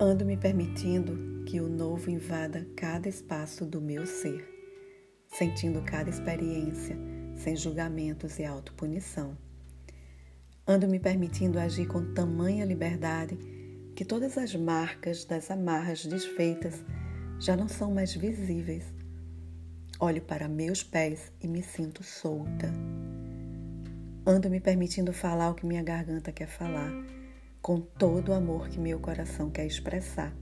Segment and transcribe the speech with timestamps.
[0.00, 4.48] Ando me permitindo que o novo invada cada espaço do meu ser,
[5.26, 6.96] sentindo cada experiência
[7.34, 9.36] sem julgamentos e autopunição.
[10.64, 13.36] Ando me permitindo agir com tamanha liberdade
[13.96, 16.80] que todas as marcas das amarras desfeitas
[17.40, 18.84] já não são mais visíveis.
[19.98, 22.72] Olho para meus pés e me sinto solta.
[24.24, 26.92] Ando me permitindo falar o que minha garganta quer falar,
[27.68, 30.34] com todo o amor que meu coração quer expressar.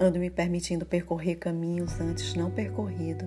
[0.00, 3.24] Ando me permitindo percorrer caminhos antes não percorrido,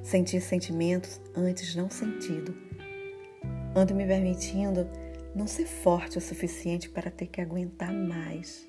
[0.00, 2.54] sentir sentimentos antes não sentido
[3.74, 4.86] Ando me permitindo
[5.34, 8.68] não ser forte o suficiente para ter que aguentar mais.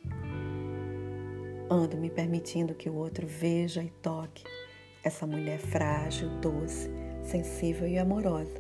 [1.70, 4.44] Ando me permitindo que o outro veja e toque
[5.04, 6.90] essa mulher frágil, doce,
[7.24, 8.60] sensível e amorosa.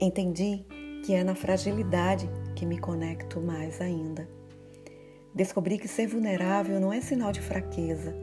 [0.00, 0.64] Entendi
[1.04, 4.28] que é na fragilidade que me conecto mais ainda.
[5.34, 8.14] Descobri que ser vulnerável não é sinal de fraqueza,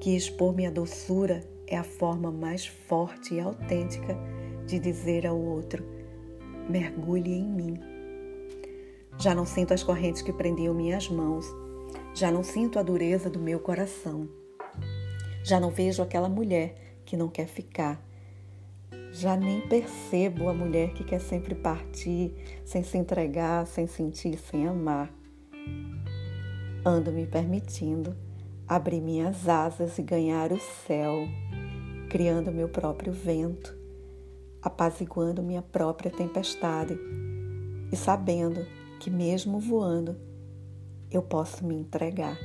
[0.00, 4.16] que expor minha doçura é a forma mais forte e autêntica
[4.66, 5.84] de dizer ao outro:
[6.68, 7.80] mergulhe em mim.
[9.18, 11.44] Já não sinto as correntes que prendiam minhas mãos,
[12.14, 14.28] já não sinto a dureza do meu coração,
[15.42, 18.00] já não vejo aquela mulher que não quer ficar,
[19.12, 24.66] já nem percebo a mulher que quer sempre partir, sem se entregar, sem sentir, sem
[24.66, 25.12] amar.
[26.84, 28.16] Ando me permitindo
[28.66, 31.26] abrir minhas asas e ganhar o céu,
[32.10, 33.76] criando meu próprio vento,
[34.62, 36.98] apaziguando minha própria tempestade
[37.90, 38.66] e sabendo
[39.00, 40.16] que, mesmo voando,
[41.10, 42.36] eu posso me entregar.